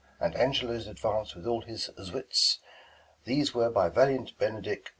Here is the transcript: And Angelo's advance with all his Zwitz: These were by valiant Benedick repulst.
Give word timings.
And 0.19 0.35
Angelo's 0.35 0.87
advance 0.87 1.35
with 1.35 1.45
all 1.45 1.61
his 1.61 1.91
Zwitz: 1.99 2.57
These 3.25 3.53
were 3.53 3.69
by 3.69 3.89
valiant 3.89 4.35
Benedick 4.39 4.85
repulst. 4.85 4.89